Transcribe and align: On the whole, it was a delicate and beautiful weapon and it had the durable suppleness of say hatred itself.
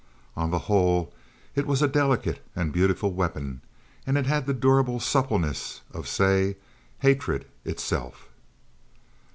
On 0.35 0.49
the 0.49 0.57
whole, 0.65 1.13
it 1.53 1.67
was 1.67 1.83
a 1.83 1.87
delicate 1.87 2.43
and 2.55 2.73
beautiful 2.73 3.11
weapon 3.13 3.61
and 4.07 4.17
it 4.17 4.25
had 4.25 4.47
the 4.47 4.53
durable 4.55 4.99
suppleness 4.99 5.81
of 5.91 6.07
say 6.07 6.57
hatred 7.01 7.45
itself. 7.65 8.27